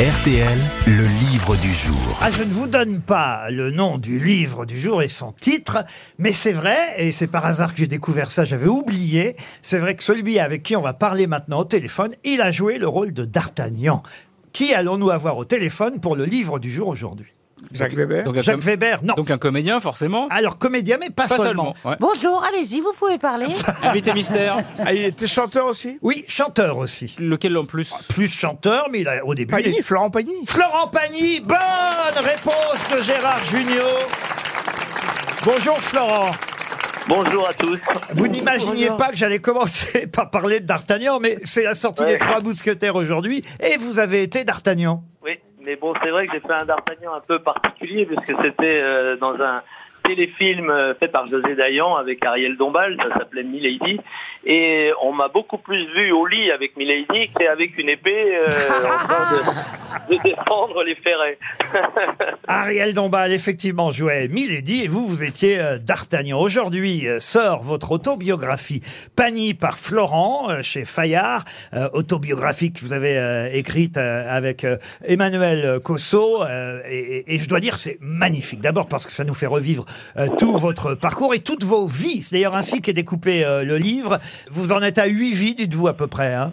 [0.00, 2.18] RTL, le livre du jour.
[2.20, 5.84] Ah, je ne vous donne pas le nom du livre du jour et son titre,
[6.18, 9.94] mais c'est vrai, et c'est par hasard que j'ai découvert ça, j'avais oublié, c'est vrai
[9.94, 13.12] que celui avec qui on va parler maintenant au téléphone, il a joué le rôle
[13.12, 14.02] de D'Artagnan.
[14.52, 17.33] Qui allons-nous avoir au téléphone pour le livre du jour aujourd'hui?
[17.72, 19.14] Jacques Weber Donc un, Jacques com- Weber, non.
[19.14, 20.28] donc un comédien, forcément.
[20.30, 21.44] Alors comédien, mais pas, Pas seulement.
[21.44, 21.74] seulement.
[21.84, 21.96] ouais.
[22.00, 23.46] Bonjour, allez-y, vous pouvez parler.
[23.82, 24.58] Invité mystère.
[24.78, 25.98] Ah, il était chanteur aussi?
[26.02, 27.14] Oui, chanteur aussi.
[27.18, 27.92] Lequel en plus?
[28.08, 29.54] Plus chanteur, mais il a, au début...
[29.58, 30.44] il Pagny, est- Florent Pagny.
[30.46, 31.58] Florent Pagny, bonne
[32.24, 33.98] réponse de Gérard Junior.
[35.44, 36.30] Bonjour Florent.
[37.06, 37.78] Bonjour à tous.
[38.14, 42.12] Vous n'imaginiez pas que j'allais commencer par parler de D'Artagnan, mais c'est la sortie Ouais.
[42.14, 45.04] des Trois Mousquetaires aujourd'hui, et vous avez été D'Artagnan.
[45.22, 45.32] Oui,
[45.64, 48.80] mais bon, c'est vrai que j'ai fait un D'Artagnan un peu particulier parce que c'était
[48.82, 49.62] euh, dans un
[50.04, 53.98] téléfilm euh, fait par José Dayan avec Ariel Dombal, ça s'appelait Milady,
[54.44, 58.46] et on m'a beaucoup plus vu au lit avec Milady qu'avec une épée euh,
[58.84, 59.36] en train
[60.10, 61.38] de, de défendre les ferrets.
[62.48, 66.38] Ariel Dombal, effectivement, jouait Milady, et vous, vous étiez euh, D'Artagnan.
[66.38, 68.82] Aujourd'hui euh, sort votre autobiographie,
[69.16, 71.44] Pagny par Florent, chez Fayard,
[71.92, 74.66] autobiographie que vous avez écrite avec
[75.06, 76.44] Emmanuel Cosso,
[76.88, 78.60] et, et- et je dois dire, c'est magnifique.
[78.60, 79.84] D'abord parce que ça nous fait revivre
[80.16, 82.22] euh, tout votre parcours et toutes vos vies.
[82.22, 84.20] C'est d'ailleurs ainsi qu'est découpé euh, le livre.
[84.50, 86.34] Vous en êtes à huit vies, dites-vous à peu près.
[86.34, 86.52] Hein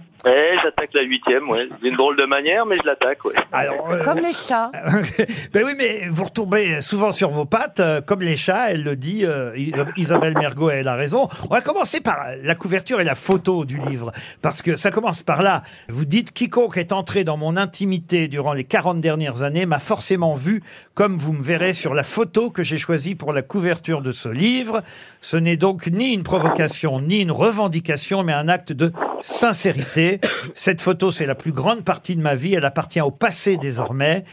[0.63, 1.67] j'attaque la huitième, ouais.
[1.81, 3.33] D'une drôle de manière, mais je l'attaque, ouais.
[3.51, 4.71] Alors, euh, Comme les chats.
[5.53, 8.95] ben oui, mais vous retombez souvent sur vos pattes, euh, comme les chats, elle le
[8.95, 11.27] dit, euh, Is- Isabelle Mergot, elle a raison.
[11.49, 15.21] On va commencer par la couverture et la photo du livre, parce que ça commence
[15.23, 15.63] par là.
[15.89, 20.33] Vous dites, quiconque est entré dans mon intimité durant les 40 dernières années m'a forcément
[20.33, 20.61] vu,
[20.93, 24.29] comme vous me verrez sur la photo que j'ai choisie pour la couverture de ce
[24.29, 24.81] livre.
[25.21, 28.91] Ce n'est donc ni une provocation, ni une revendication, mais un acte de
[29.21, 30.19] sincérité.
[30.53, 34.23] Cette photo, c'est la plus grande partie de ma vie, elle appartient au passé désormais.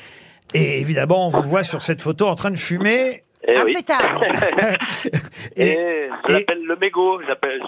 [0.54, 3.22] Et évidemment, on vous voit sur cette photo en train de fumer.
[3.46, 3.74] Eh un oui.
[3.74, 4.20] pétard.
[5.56, 7.60] Et, Et, je l'appelle le mégot, j'appelle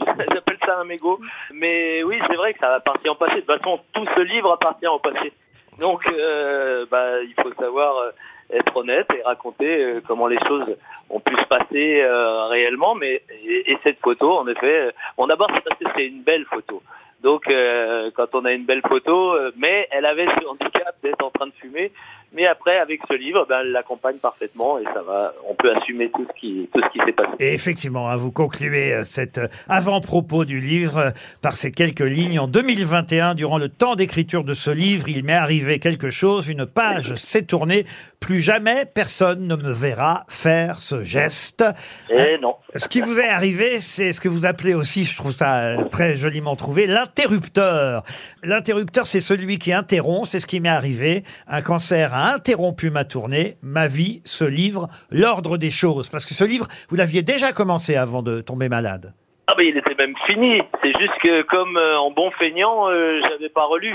[0.67, 1.21] ça un mégot.
[1.55, 3.37] Mais oui, c'est vrai que ça appartient au passé.
[3.37, 5.33] De toute façon, tout ce livre appartient au passé.
[5.79, 8.11] Donc, euh, bah, il faut savoir euh,
[8.53, 10.77] être honnête et raconter euh, comment les choses
[11.09, 12.95] ont pu se passer euh, réellement.
[12.95, 16.45] Mais et, et cette photo, en effet, bon d'abord c'est parce que c'est une belle
[16.47, 16.83] photo.
[17.23, 21.25] Donc, euh, quand on a une belle photo, euh, mais elle avait ce handicap d'être
[21.25, 21.93] en train de fumer.
[22.33, 25.35] Mais après, avec ce livre, ben, elle l'accompagne parfaitement et ça va.
[25.49, 27.31] On peut assumer tout ce qui tout ce qui s'est passé.
[27.41, 31.11] et effectivement, hein, vous concluez euh, cet euh, avant-propos du livre euh,
[31.43, 32.39] par ces quelques lignes.
[32.39, 36.67] En 2021, durant le temps d'écriture de ce livre, il m'est arrivé quelque chose, une
[36.67, 37.85] page s'est tournée.
[38.21, 41.65] Plus jamais personne ne me verra faire ce geste.
[42.11, 42.55] Et non.
[42.77, 46.15] Ce qui vous est arrivé, c'est ce que vous appelez aussi, je trouve ça très
[46.15, 48.05] joliment trouvé, l'interrupteur.
[48.45, 51.25] L'interrupteur, c'est celui qui interrompt, c'est ce qui m'est arrivé.
[51.49, 56.09] Un cancer interrompu ma tournée, ma vie, ce livre, l'ordre des choses.
[56.09, 59.15] Parce que ce livre, vous l'aviez déjà commencé avant de tomber malade.
[59.47, 60.63] Ah ben il était même fini.
[60.81, 63.95] C'est juste que comme euh, en bon feignant, euh, j'avais pas relu.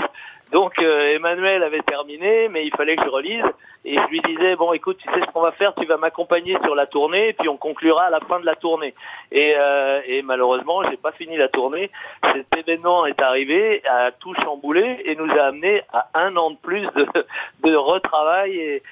[0.52, 3.44] Donc euh, Emmanuel avait terminé, mais il fallait que je relise.
[3.84, 6.56] Et je lui disais bon, écoute, tu sais ce qu'on va faire, tu vas m'accompagner
[6.64, 8.94] sur la tournée, et puis on conclura à la fin de la tournée.
[9.30, 11.90] Et, euh, et malheureusement, j'ai pas fini la tournée.
[12.32, 16.56] Cet événement est arrivé, a tout chamboulé et nous a amené à un an de
[16.56, 17.06] plus de,
[17.62, 18.82] de retravail et,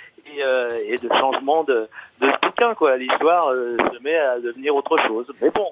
[0.41, 1.89] euh, et de changement de,
[2.21, 2.75] de bouquin.
[2.75, 5.27] Quoi, l'histoire euh, se met à devenir autre chose.
[5.43, 5.71] Mais bon.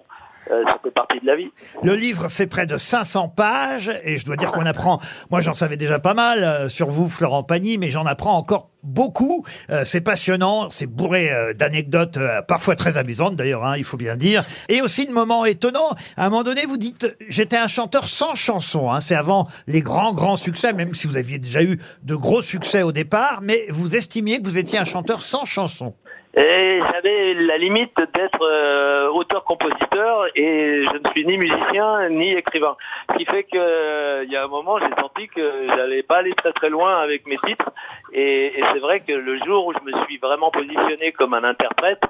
[0.52, 1.50] Euh, ça fait partie de la vie.
[1.82, 5.54] Le livre fait près de 500 pages et je dois dire qu'on apprend, moi j'en
[5.54, 9.46] savais déjà pas mal euh, sur vous Florent Pagny, mais j'en apprends encore beaucoup.
[9.70, 12.18] Euh, c'est passionnant, c'est bourré d'anecdotes
[12.48, 15.94] parfois très amusantes d'ailleurs, hein, il faut bien dire, et aussi de moments étonnants.
[16.16, 19.80] À un moment donné, vous dites, j'étais un chanteur sans chanson, hein, c'est avant les
[19.80, 23.66] grands grands succès, même si vous aviez déjà eu de gros succès au départ, mais
[23.70, 25.94] vous estimiez que vous étiez un chanteur sans chanson.
[26.34, 32.74] Et j'avais la limite d'être euh, auteur-compositeur et je ne suis ni musicien ni écrivain.
[33.10, 36.18] Ce qui fait que euh, il y a un moment, j'ai senti que j'allais pas
[36.18, 37.70] aller très très loin avec mes titres.
[38.12, 41.44] Et, et c'est vrai que le jour où je me suis vraiment positionné comme un
[41.44, 42.02] interprète,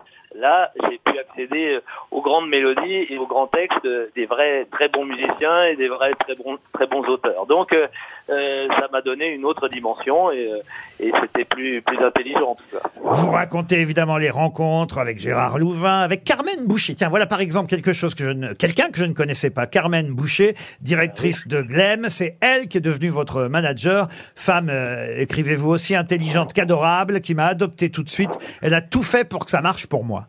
[1.43, 1.79] accéder
[2.11, 6.13] aux grandes mélodies et aux grands textes des vrais très bons musiciens et des vrais
[6.19, 7.47] très bons très bons auteurs.
[7.47, 7.87] Donc euh,
[8.31, 12.65] euh, ça m'a donné une autre dimension et, euh, c'était plus plus intelligent en tout
[12.73, 12.89] cas.
[13.03, 16.95] Vous racontez évidemment les rencontres avec Gérard Louvain, avec Carmen Boucher.
[16.95, 19.67] Tiens, voilà par exemple quelque chose que je ne, quelqu'un que je ne connaissais pas.
[19.67, 22.07] Carmen Boucher, directrice de Glem.
[22.09, 24.09] C'est elle qui est devenue votre manager.
[24.37, 28.39] Femme, euh, écrivez-vous aussi intelligente qu'adorable, qui m'a adopté tout de suite.
[28.63, 30.29] Elle a tout fait pour que ça marche pour moi.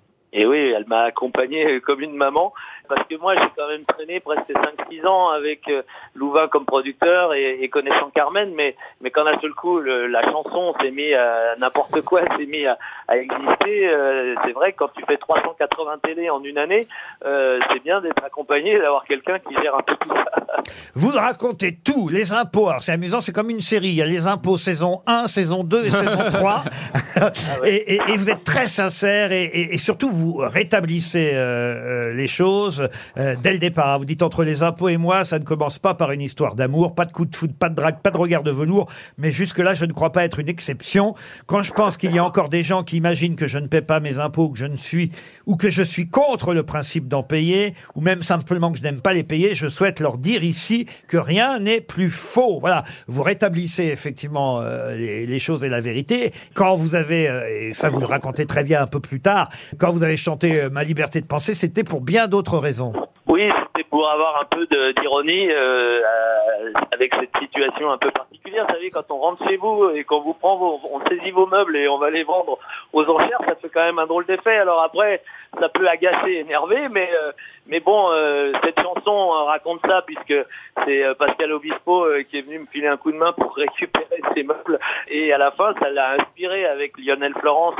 [0.74, 2.54] Elle m'a accompagné comme une maman.
[2.90, 5.84] Parce que moi, j'ai quand même traîné presque 5-6 ans avec euh,
[6.16, 10.74] Louvain comme producteur et, connaissant Carmen, mais, mais quand d'un seul coup, le- la chanson
[10.82, 12.78] s'est mis à n'importe quoi, s'est mis à,
[13.08, 16.86] à exister, euh, c'est vrai que quand tu fais 380 télé en une année,
[17.26, 20.43] euh, c'est bien d'être accompagné, d'avoir quelqu'un qui gère un peu tout ça.
[20.96, 22.70] Vous racontez tout, les impôts.
[22.70, 23.90] Alors c'est amusant, c'est comme une série.
[23.90, 26.64] Il y a les impôts saison 1, saison 2 et saison 3.
[27.66, 32.14] et, et- et vous êtes très sincère et, et- et surtout vous rétablissez euh, euh,
[32.14, 32.88] les choses
[33.18, 34.00] euh, dès le départ.
[34.00, 36.96] Vous dites entre les impôts et moi, ça ne commence pas par une histoire d'amour,
[36.96, 38.90] pas de coup de foot, pas de drague, pas de regard de velours.
[39.18, 41.16] Mais jusque-là, je ne crois pas être une exception.
[41.48, 43.82] Quand je pense qu'il y a encore des gens qui imaginent que je ne paie
[43.82, 45.12] pas mes impôts, que je ne suis
[45.46, 49.02] ou que je suis contre le principe d'en payer, ou même simplement que je n'aime
[49.02, 50.53] pas les payer, je souhaite leur dire ici
[51.08, 52.60] que rien n'est plus faux.
[52.60, 56.32] Voilà, vous rétablissez effectivement euh, les, choses et la vérité.
[56.54, 59.50] Quand vous avez, euh, et ça vous le racontez très bien un peu plus tard,
[59.80, 62.94] quand vous avez chanté euh, Ma liberté de penser, c'était pour bien d'autres raisons.
[63.28, 64.66] Oui, c'était pour avoir un peu
[65.00, 65.50] d'ironie
[66.92, 68.43] avec cette situation un peu particulière.
[68.62, 71.48] Vous savez, quand on rentre chez vous et qu'on vous prend, vos, on saisit vos
[71.48, 72.60] meubles et on va les vendre
[72.92, 74.58] aux enchères, ça fait quand même un drôle d'effet.
[74.58, 75.22] Alors après,
[75.60, 77.32] ça peut agacer, énerver, mais euh,
[77.68, 80.36] mais bon, euh, cette chanson euh, raconte ça puisque
[80.86, 84.44] c'est Pascal Obispo qui est venu me filer un coup de main pour récupérer ses
[84.44, 87.80] meubles et à la fin, ça l'a inspiré avec Lionel Florence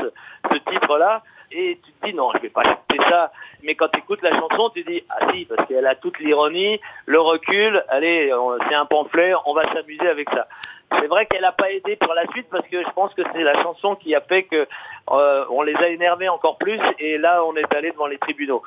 [0.50, 1.22] ce titre-là.
[1.52, 3.30] Et tu te dis non, je vais pas chanter ça.
[3.64, 6.80] Mais quand tu écoutes la chanson, tu dis ah si, parce qu'elle a toute l'ironie,
[7.06, 7.82] le recul.
[7.88, 8.32] Allez,
[8.68, 10.46] c'est un pamphlet, on va s'amuser avec ça.
[11.00, 13.42] C'est vrai qu'elle a pas aidé pour la suite parce que je pense que c'est
[13.42, 14.66] la chanson qui a fait que
[15.10, 18.62] euh, on les a énervés encore plus et là on est allé devant les tribunaux.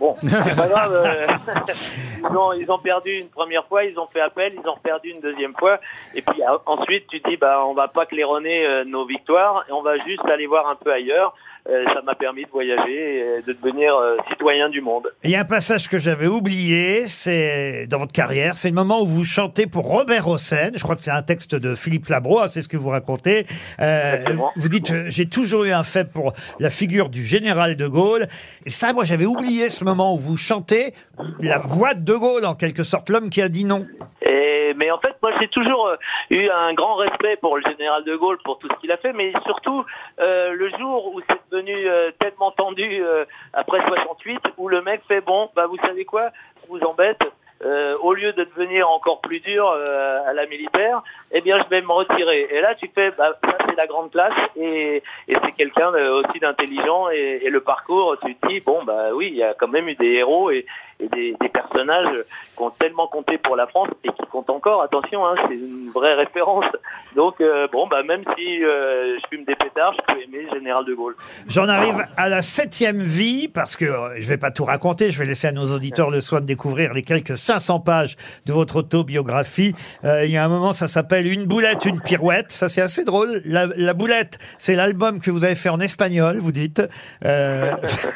[0.00, 0.92] Bon, c'est pas grave.
[0.94, 1.26] euh,
[2.30, 5.10] ils, ont, ils ont perdu une première fois, ils ont fait appel, ils ont perdu
[5.10, 5.78] une deuxième fois.
[6.14, 9.72] Et puis euh, ensuite, tu dis, bah, on va pas claironner euh, nos victoires et
[9.72, 11.34] on va juste aller voir un peu ailleurs.
[11.68, 13.92] Euh, ça m'a permis de voyager et de devenir
[14.30, 15.08] citoyen du monde.
[15.22, 19.02] Il y a un passage que j'avais oublié, c'est dans votre carrière, c'est le moment
[19.02, 20.70] où vous chantez pour Robert Hossein.
[20.74, 23.44] Je crois que c'est un texte de Philippe Labro, hein, c'est ce que vous racontez.
[24.56, 28.26] Vous dites, j'ai toujours eu un fait pour la figure du général de Gaulle.
[28.64, 30.92] Et ça, moi, j'avais oublié ce moment où vous chantez
[31.40, 33.86] la voix de de Gaulle, en quelque sorte, l'homme qui a dit non.
[34.22, 35.96] Et, mais en fait, moi, j'ai toujours euh,
[36.30, 39.12] eu un grand respect pour le général de Gaulle, pour tout ce qu'il a fait,
[39.12, 39.84] mais surtout
[40.18, 43.02] euh, le jour où c'est devenu euh, tellement tendu
[43.52, 47.22] après 68, où le mec fait bon, bah vous savez quoi, ça vous embête.
[47.64, 51.02] Euh, au lieu de devenir encore plus dur euh, à la militaire,
[51.32, 52.48] eh bien, je vais me retirer.
[52.50, 56.08] Et là, tu fais, bah, ça, c'est la grande classe, et, et c'est quelqu'un de-
[56.08, 59.54] aussi d'intelligent, et, et le parcours, tu te dis, bon, bah oui, il y a
[59.54, 60.64] quand même eu des héros et,
[61.00, 62.24] et des, des personnages
[62.56, 64.82] qui ont tellement compté pour la France et qui comptent encore.
[64.82, 66.66] Attention, hein, c'est une vraie référence.
[67.16, 70.84] Donc, euh, bon, bah même si euh, je fume des pétards, je peux aimer général
[70.84, 71.16] de Gaulle.
[71.48, 75.18] J'en arrive à la septième vie, parce que euh, je vais pas tout raconter, je
[75.18, 78.16] vais laisser à nos auditeurs le soin de découvrir les quelques 500 pages
[78.46, 79.74] de votre autobiographie.
[80.04, 82.52] Euh, il y a un moment, ça s'appelle Une boulette, une pirouette.
[82.52, 83.42] Ça, c'est assez drôle.
[83.44, 86.82] La, la boulette, c'est l'album que vous avez fait en espagnol, vous dites.
[87.24, 87.72] Euh,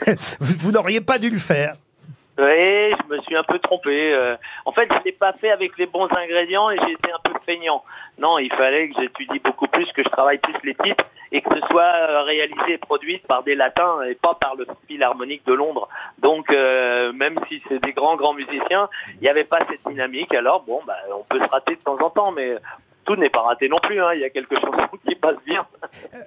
[0.40, 1.74] vous, vous n'auriez pas dû le faire.
[2.36, 4.12] Oui, je me suis un peu trompé.
[4.12, 4.36] euh.
[4.64, 7.84] en fait, je l'ai pas fait avec les bons ingrédients et été un peu feignant.
[8.18, 11.54] Non, il fallait que j'étudie beaucoup plus, que je travaille plus les titres et que
[11.54, 15.52] ce soit euh, réalisé et produit par des latins et pas par le Philharmonique de
[15.52, 15.88] Londres.
[16.18, 20.34] Donc, euh, même si c'est des grands, grands musiciens, il n'y avait pas cette dynamique.
[20.34, 22.56] Alors, bon, bah, on peut se rater de temps en temps, mais
[23.04, 24.00] tout n'est pas raté non plus.
[24.00, 24.10] Hein.
[24.14, 25.64] Il y a quelques chansons qui passent bien.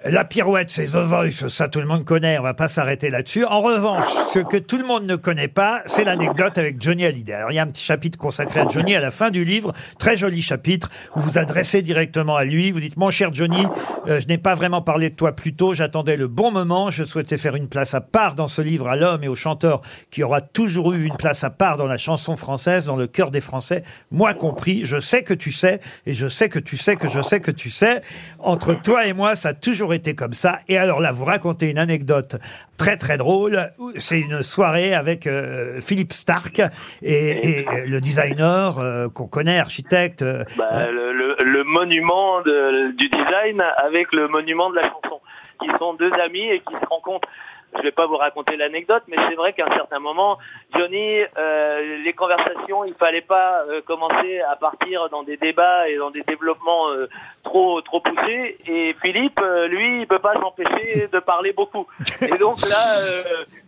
[0.04, 3.44] La pirouette, c'est The Voice, ça tout le monde connaît, on va pas s'arrêter là-dessus.
[3.44, 7.32] En revanche, ce que tout le monde ne connaît pas, c'est l'anecdote avec Johnny Hallyday.
[7.32, 9.72] Alors il y a un petit chapitre consacré à Johnny à la fin du livre,
[9.98, 13.66] très joli chapitre, où vous adressez directement à lui, vous dites «Mon cher Johnny,
[14.06, 17.04] euh, je n'ai pas vraiment parlé de toi plus tôt, j'attendais le bon moment, je
[17.04, 20.22] souhaitais faire une place à part dans ce livre à l'homme et au chanteur qui
[20.22, 23.40] aura toujours eu une place à part dans la chanson française, dans le cœur des
[23.40, 27.08] Français, moi compris, je sais que tu sais, et je sais que tu sais que
[27.08, 28.02] je sais que tu sais,
[28.38, 30.58] entre toi et moi, ça a toujours été comme ça.
[30.68, 32.36] Et alors là, vous racontez une anecdote
[32.76, 33.58] très très drôle.
[33.96, 36.60] C'est une soirée avec euh, Philippe Stark
[37.02, 40.24] et, et, euh, le designer euh, qu'on connaît, architecte.
[40.56, 45.20] Bah, le, le- le monument de- du design avec le monument de la chanson,
[45.60, 47.28] qui sont deux amis et qui se rencontrent.
[47.76, 50.38] Je vais pas vous raconter l'anecdote, mais c'est vrai qu'à un certain moment,
[50.74, 51.77] Johnny, euh,
[52.08, 56.22] les conversations, il fallait pas euh, commencer à partir dans des débats et dans des
[56.22, 57.06] développements euh,
[57.44, 58.56] trop trop poussés.
[58.66, 61.86] Et Philippe, euh, lui, il peut pas s'empêcher de parler beaucoup.
[62.22, 62.82] Et donc là,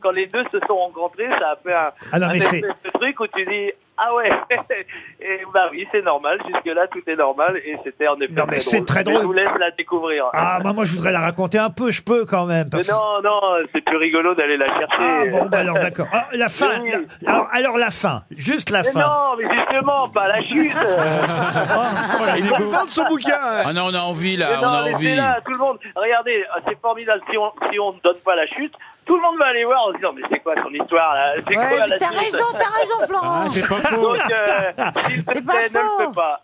[0.01, 2.61] quand les deux se sont rencontrés, ça a fait un, Ah non, un mais c'est-
[2.61, 4.31] espèce de truc où tu dis Ah ouais
[5.21, 6.39] et Bah oui, c'est normal.
[6.47, 7.59] Jusque-là, tout est normal.
[7.59, 9.19] Et c'était en effet Non, mais c'est très drôle.
[9.21, 10.25] Je vous laisse la découvrir.
[10.33, 12.69] Ah, bah, moi, je voudrais la raconter un peu, je peux quand même.
[12.73, 13.41] Mais non, non,
[13.75, 14.87] c'est plus rigolo d'aller la chercher.
[14.99, 16.07] Ah, bon, bah, alors, d'accord.
[16.13, 16.81] Ah, la fin.
[16.83, 16.93] Oui.
[17.23, 18.23] la- alors, alors, la fin.
[18.31, 19.01] Juste la Mais fin.
[19.01, 20.73] non, mais justement, pas la chute.
[22.39, 23.35] Il faut vendre son bouquin.
[23.41, 23.63] hein.
[23.67, 25.15] Ah non, on a envie là, Mais on non, a envie.
[25.15, 25.79] là, tout le monde.
[25.95, 27.23] Regardez, ah, c'est formidable.
[27.31, 28.73] Si on si on ne donne pas la chute,
[29.11, 31.33] tout le monde va aller voir en se disant mais c'est quoi son histoire là
[31.39, 33.49] C'est Ouais, quoi mais la t'as suite raison, t'as raison, Ah, Florent.
[33.49, 34.03] c'est pas faux.
[34.03, 34.73] Donc, euh,
[35.09, 35.99] s'il te C'est pas plaît, ne faux.
[35.99, 36.41] le fais pas.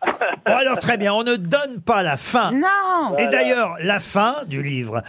[0.46, 1.12] Bon, alors, très bien.
[1.14, 2.50] On ne donne pas la fin.
[2.50, 3.16] Non.
[3.18, 5.02] Et d'ailleurs, la fin du livre,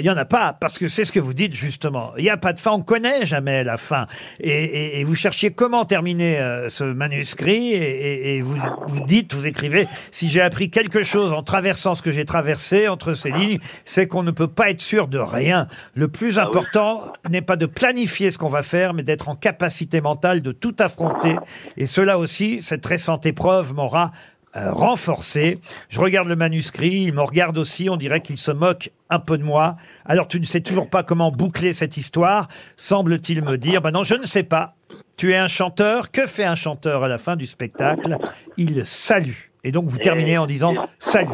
[0.00, 2.12] il y en a pas, parce que c'est ce que vous dites justement.
[2.18, 4.06] Il n'y a pas de fin, on connaît jamais la fin.
[4.40, 8.56] Et, et- et vous cherchiez comment terminer euh, ce manuscrit, et, et- et vous,
[8.88, 12.88] vous dites, vous écrivez, si j'ai appris quelque chose en traversant ce que j'ai traversé
[12.88, 15.68] entre ces lignes, c'est qu'on ne peut pas être sûr de rien.
[15.94, 20.00] Le plus important n'est pas de planifier ce qu'on va faire, mais d'être en capacité
[20.00, 21.36] mentale de tout affronter.
[21.76, 24.12] Et cela aussi, cette récente épreuve m'aura
[24.58, 25.58] euh, renforcé.
[25.88, 29.38] Je regarde le manuscrit, il me regarde aussi, on dirait qu'il se moque un peu
[29.38, 29.76] de moi.
[30.04, 33.82] Alors tu ne sais toujours pas comment boucler cette histoire, semble-t-il me dire.
[33.82, 34.74] Ben non, je ne sais pas.
[35.16, 38.16] Tu es un chanteur, que fait un chanteur à la fin du spectacle?
[38.56, 39.48] Il salue.
[39.64, 41.30] Et donc vous terminez en disant salut.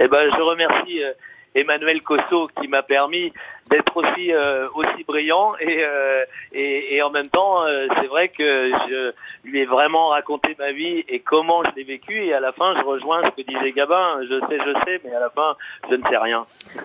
[0.00, 1.12] Eh ben, je remercie euh,
[1.54, 3.32] Emmanuel Cosso qui m'a permis
[3.70, 8.28] d'être aussi euh, aussi brillant et, euh, et et en même temps euh, c'est vrai
[8.28, 9.12] que je
[9.44, 12.74] lui ai vraiment raconté ma vie et comment je l'ai vécu et à la fin
[12.78, 15.56] je rejoins ce que disait Gabin je sais je sais mais à la fin
[15.88, 16.44] je ne sais rien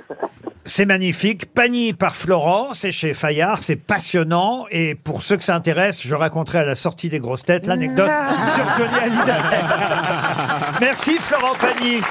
[0.67, 1.53] C'est magnifique.
[1.53, 4.65] Pagny par Florent, c'est chez Fayard, c'est passionnant.
[4.69, 8.12] Et pour ceux que ça intéresse, je raconterai à la sortie des grosses têtes l'anecdote
[8.50, 9.39] sur Johnny Hallyday.
[10.81, 12.01] Merci Florent Pagny.